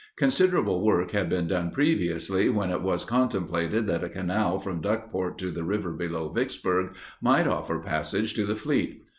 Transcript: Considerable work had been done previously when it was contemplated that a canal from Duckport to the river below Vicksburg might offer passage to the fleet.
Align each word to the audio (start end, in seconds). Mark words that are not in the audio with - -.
Considerable 0.17 0.81
work 0.83 1.11
had 1.11 1.29
been 1.29 1.45
done 1.47 1.69
previously 1.69 2.49
when 2.49 2.71
it 2.71 2.81
was 2.81 3.05
contemplated 3.05 3.85
that 3.85 4.03
a 4.03 4.09
canal 4.09 4.57
from 4.57 4.81
Duckport 4.81 5.37
to 5.37 5.51
the 5.51 5.63
river 5.63 5.91
below 5.91 6.27
Vicksburg 6.29 6.95
might 7.21 7.45
offer 7.47 7.77
passage 7.79 8.33
to 8.33 8.43
the 8.47 8.55
fleet. 8.55 9.03